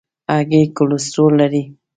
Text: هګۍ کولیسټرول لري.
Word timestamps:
هګۍ 0.33 0.63
کولیسټرول 0.77 1.33
لري. 1.39 1.63